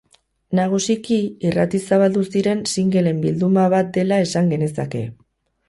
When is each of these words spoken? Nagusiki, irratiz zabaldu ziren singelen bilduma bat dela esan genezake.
Nagusiki, 0.59 1.19
irratiz 1.49 1.83
zabaldu 1.91 2.25
ziren 2.33 2.65
singelen 2.75 3.21
bilduma 3.29 3.69
bat 3.77 3.95
dela 4.01 4.21
esan 4.27 4.53
genezake. 4.57 5.07